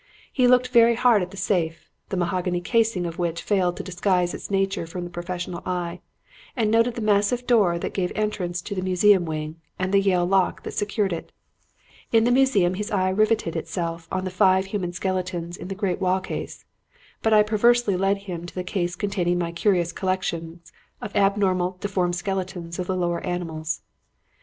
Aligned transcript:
He 0.33 0.47
looked 0.47 0.69
very 0.69 0.95
hard 0.95 1.21
at 1.21 1.29
the 1.29 1.37
safe, 1.37 1.87
the 2.09 2.17
mahogany 2.17 2.59
casing 2.59 3.05
of 3.05 3.19
which 3.19 3.43
failed 3.43 3.77
to 3.77 3.83
disguise 3.83 4.33
its 4.33 4.49
nature 4.49 4.87
from 4.87 5.03
the 5.03 5.11
professional 5.11 5.61
eye, 5.63 5.99
and 6.55 6.71
noted 6.71 6.95
the 6.95 7.03
massive 7.03 7.45
door 7.45 7.77
that 7.77 7.93
gave 7.93 8.11
entrance 8.15 8.63
to 8.63 8.73
the 8.73 8.81
museum 8.81 9.25
wing 9.25 9.57
and 9.77 9.93
the 9.93 10.01
Yale 10.01 10.25
lock 10.25 10.63
that 10.63 10.71
secured 10.73 11.13
it. 11.13 11.31
In 12.11 12.23
the 12.23 12.31
museum 12.31 12.73
his 12.73 12.89
eye 12.89 13.09
riveted 13.09 13.55
itself 13.55 14.07
on 14.11 14.23
the 14.25 14.31
five 14.31 14.65
human 14.65 14.91
skeletons 14.91 15.55
in 15.55 15.67
the 15.67 15.75
great 15.75 16.01
wall 16.01 16.19
case, 16.19 16.65
but 17.21 17.31
I 17.31 17.43
perversely 17.43 17.95
led 17.95 18.17
him 18.25 18.47
to 18.47 18.55
the 18.55 18.63
case 18.63 18.95
containing 18.95 19.37
my 19.37 19.51
curious 19.51 19.91
collection 19.91 20.61
of 20.99 21.15
abnormal 21.15 21.73
and 21.73 21.79
deformed 21.79 22.15
skeletons 22.15 22.79
of 22.79 22.87
the 22.87 22.97
lower 22.97 23.19
animals. 23.23 23.81